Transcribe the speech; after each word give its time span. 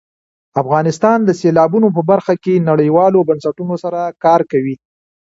افغانستان 0.61 1.17
د 1.23 1.29
سیلابونو 1.41 1.87
په 1.95 2.01
برخه 2.11 2.33
کې 2.43 2.65
نړیوالو 2.69 3.27
بنسټونو 3.29 3.75
سره 3.83 3.99
کار 4.23 4.41
کوي. 4.51 4.75